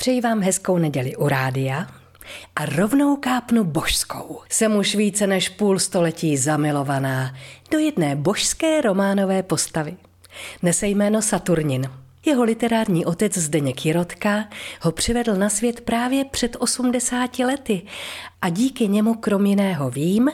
Přeji 0.00 0.20
vám 0.20 0.40
hezkou 0.40 0.78
neděli 0.78 1.16
u 1.16 1.28
rádia 1.28 1.86
a 2.56 2.66
rovnou 2.66 3.16
kápnu 3.16 3.64
božskou. 3.64 4.40
Jsem 4.48 4.76
už 4.76 4.94
více 4.94 5.26
než 5.26 5.48
půl 5.48 5.78
století 5.78 6.36
zamilovaná 6.36 7.34
do 7.70 7.78
jedné 7.78 8.16
božské 8.16 8.80
románové 8.80 9.42
postavy. 9.42 9.96
Nese 10.62 10.86
jméno 10.86 11.22
Saturnin. 11.22 11.90
Jeho 12.26 12.44
literární 12.44 13.06
otec 13.06 13.38
Zdeněk 13.38 13.86
Jirotka 13.86 14.48
ho 14.82 14.92
přivedl 14.92 15.34
na 15.34 15.48
svět 15.48 15.80
právě 15.80 16.24
před 16.24 16.56
80 16.60 17.38
lety 17.38 17.82
a 18.42 18.48
díky 18.48 18.88
němu 18.88 19.14
krom 19.14 19.46
jiného 19.46 19.90
vím, 19.90 20.30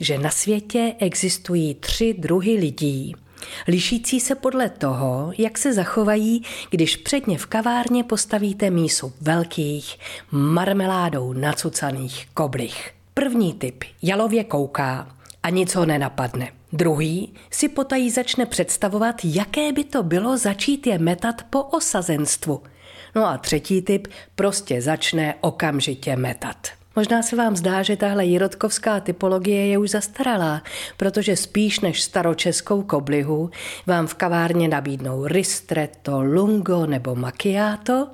že 0.00 0.18
na 0.18 0.30
světě 0.30 0.94
existují 0.98 1.74
tři 1.74 2.14
druhy 2.18 2.52
lidí– 2.52 3.14
lišící 3.68 4.20
se 4.20 4.34
podle 4.34 4.68
toho, 4.68 5.32
jak 5.38 5.58
se 5.58 5.72
zachovají, 5.72 6.42
když 6.70 6.96
předně 6.96 7.38
v 7.38 7.46
kavárně 7.46 8.04
postavíte 8.04 8.70
mísu 8.70 9.12
velkých, 9.20 9.98
marmeládou 10.30 11.32
nacucaných 11.32 12.28
koblich. 12.34 12.90
První 13.14 13.52
typ 13.52 13.84
jalově 14.02 14.44
kouká 14.44 15.16
a 15.42 15.50
nic 15.50 15.74
ho 15.74 15.86
nenapadne. 15.86 16.48
Druhý 16.72 17.34
si 17.50 17.68
potají 17.68 18.10
začne 18.10 18.46
představovat, 18.46 19.16
jaké 19.24 19.72
by 19.72 19.84
to 19.84 20.02
bylo 20.02 20.38
začít 20.38 20.86
je 20.86 20.98
metat 20.98 21.42
po 21.50 21.62
osazenstvu. 21.62 22.62
No 23.14 23.26
a 23.26 23.38
třetí 23.38 23.82
typ 23.82 24.08
prostě 24.34 24.82
začne 24.82 25.34
okamžitě 25.40 26.16
metat. 26.16 26.79
Možná 26.96 27.22
se 27.22 27.36
vám 27.36 27.56
zdá, 27.56 27.82
že 27.82 27.96
tahle 27.96 28.24
jirotkovská 28.24 29.00
typologie 29.00 29.66
je 29.66 29.78
už 29.78 29.90
zastaralá, 29.90 30.62
protože 30.96 31.36
spíš 31.36 31.80
než 31.80 32.02
staročeskou 32.02 32.82
koblihu 32.82 33.50
vám 33.86 34.06
v 34.06 34.14
kavárně 34.14 34.68
nabídnou 34.68 35.26
ristretto, 35.26 36.22
lungo 36.22 36.86
nebo 36.86 37.14
macchiato 37.14 38.08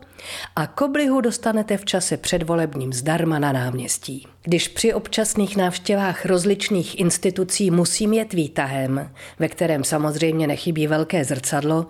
a 0.56 0.66
koblihu 0.66 1.20
dostanete 1.20 1.77
v 1.77 1.84
čase 1.84 2.16
předvolebním 2.16 2.93
zdarma 2.93 3.38
na 3.38 3.52
náměstí. 3.52 4.27
Když 4.42 4.69
při 4.69 4.95
občasných 4.95 5.56
návštěvách 5.56 6.27
rozličných 6.27 7.00
institucí 7.00 7.70
musím 7.70 8.12
jet 8.12 8.33
výtahem, 8.33 9.11
ve 9.39 9.48
kterém 9.48 9.84
samozřejmě 9.84 10.47
nechybí 10.47 10.86
velké 10.86 11.25
zrcadlo, 11.25 11.86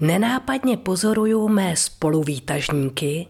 nenápadně 0.00 0.76
pozoruju 0.76 1.48
mé 1.48 1.76
spoluvýtažníky 1.76 3.26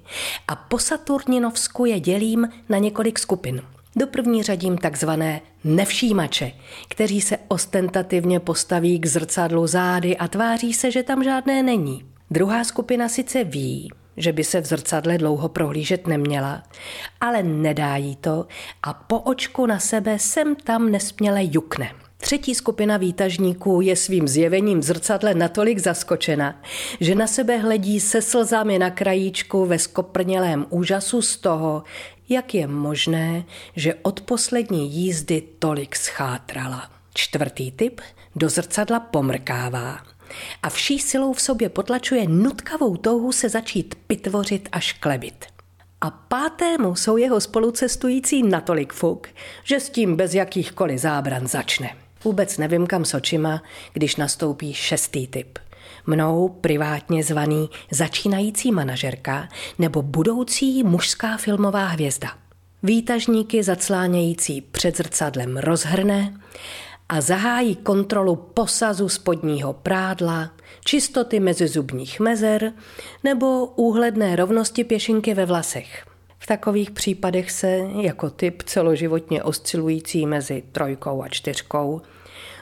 a 0.49 0.57
po 0.57 0.79
Saturninovsku 0.79 1.85
je 1.85 2.01
dělím 2.01 2.49
na 2.69 2.79
několik 2.79 3.19
skupin. 3.19 3.63
Do 3.97 4.07
první 4.07 4.43
řadím 4.43 4.79
takzvané 4.79 5.41
nevšímače, 5.65 6.53
kteří 6.89 7.21
se 7.21 7.39
ostentativně 7.49 8.41
postaví 8.41 8.99
k 8.99 9.07
zrcadlu 9.07 9.67
zády 9.67 10.17
a 10.17 10.29
tváří 10.29 10.75
se, 10.75 10.91
že 10.91 11.03
tam 11.03 11.25
žádné 11.25 11.63
není. 11.63 12.05
Druhá 12.31 12.65
skupina 12.65 13.09
sice 13.09 13.45
ví, 13.45 13.91
že 14.21 14.33
by 14.33 14.45
se 14.45 14.61
v 14.61 14.67
zrcadle 14.67 15.19
dlouho 15.19 15.49
prohlížet 15.49 16.07
neměla, 16.07 16.63
ale 17.21 17.43
nedá 17.43 17.97
jí 17.97 18.17
to 18.17 18.47
a 18.83 18.93
po 18.95 19.19
očku 19.19 19.67
na 19.67 19.79
sebe 19.79 20.19
sem 20.19 20.57
tam 20.57 20.91
nesměle 20.91 21.41
jukne. 21.43 21.91
Třetí 22.17 22.55
skupina 22.55 22.97
výtažníků 22.97 23.81
je 23.81 23.97
svým 23.97 24.29
zjevením 24.29 24.81
v 24.81 24.83
zrcadle 24.83 25.35
natolik 25.35 25.79
zaskočena, 25.79 26.63
že 27.01 27.15
na 27.15 27.27
sebe 27.27 27.57
hledí 27.57 28.01
se 28.01 28.23
slzami 28.23 28.79
na 28.79 28.91
krajíčku 28.91 29.67
ve 29.67 29.79
skoprnělém 29.79 30.67
úžasu 30.71 31.23
z 31.23 31.37
toho, 31.37 31.83
jak 32.29 32.55
je 32.55 32.67
možné, 32.67 33.45
že 33.77 33.95
od 34.03 34.21
poslední 34.21 34.91
jízdy 34.91 35.43
tolik 35.59 35.97
schátrala. 35.97 36.91
Čtvrtý 37.15 37.73
typ 37.73 38.01
do 38.37 38.49
zrcadla 38.49 39.01
pomrkává 39.01 40.10
a 40.63 40.71
vší 40.71 40.99
silou 40.99 41.33
v 41.33 41.41
sobě 41.41 41.69
potlačuje 41.69 42.29
nutkavou 42.29 42.97
touhu 42.97 43.33
se 43.33 43.49
začít 43.49 43.95
pitvořit 44.07 44.69
a 44.73 44.81
šklebit. 44.81 45.45
A 46.01 46.11
pátému 46.11 46.95
jsou 46.95 47.17
jeho 47.17 47.41
spolucestující 47.41 48.43
natolik 48.43 48.93
fuk, 48.93 49.29
že 49.65 49.81
s 49.81 49.91
tím 49.91 50.17
bez 50.17 50.35
jakýchkoliv 50.35 51.01
zábran 51.01 51.47
začne. 51.47 51.97
Vůbec 52.25 52.59
nevím 52.59 52.87
kam 52.87 53.05
s 53.05 53.15
očima, 53.15 53.63
když 53.93 54.17
nastoupí 54.17 54.75
šestý 54.75 55.27
typ. 55.27 55.59
Mnou 56.07 56.49
privátně 56.49 57.25
zvaný 57.25 57.71
začínající 57.91 58.73
manažerka 58.73 59.49
nebo 59.79 60.03
budoucí 60.03 60.83
mužská 60.83 61.37
filmová 61.37 61.87
hvězda. 61.87 62.29
Výtažníky 62.83 63.63
zaclánějící 63.63 64.61
před 64.61 64.97
zrcadlem 64.97 65.57
rozhrne 65.57 66.41
a 67.11 67.21
zahájí 67.21 67.77
kontrolu 67.77 68.37
posazu 68.37 69.09
spodního 69.09 69.73
prádla, 69.73 70.51
čistoty 70.85 71.41
mezizubních 71.41 72.21
mezer 72.21 72.73
nebo 73.25 73.67
úhledné 73.67 74.37
rovnosti 74.37 74.85
pěšinky 74.85 75.35
ve 75.35 75.47
vlasech. 75.47 76.07
V 76.39 76.47
takových 76.47 76.91
případech 76.91 77.51
se 77.51 77.79
jako 78.01 78.31
typ 78.31 78.63
celoživotně 78.63 79.43
oscilující 79.43 80.27
mezi 80.27 80.63
trojkou 80.73 81.23
a 81.23 81.29
čtyřkou 81.29 82.01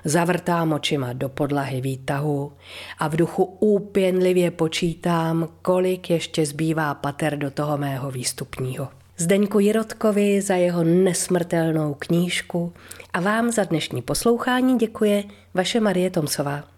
zavrtám 0.04 0.72
očima 0.72 1.12
do 1.12 1.28
podlahy 1.28 1.80
výtahu 1.80 2.52
a 2.98 3.08
v 3.08 3.16
duchu 3.16 3.44
úpěnlivě 3.44 4.50
počítám, 4.50 5.48
kolik 5.62 6.10
ještě 6.10 6.46
zbývá 6.46 6.94
pater 6.94 7.38
do 7.38 7.50
toho 7.50 7.78
mého 7.78 8.10
výstupního. 8.10 8.97
Zdeňku 9.20 9.58
Jirotkovi 9.58 10.40
za 10.40 10.54
jeho 10.54 10.84
nesmrtelnou 10.84 11.94
knížku 11.94 12.72
a 13.12 13.20
vám 13.20 13.50
za 13.50 13.64
dnešní 13.64 14.02
poslouchání 14.02 14.78
děkuje 14.78 15.24
vaše 15.54 15.80
Marie 15.80 16.10
Tomsová. 16.10 16.64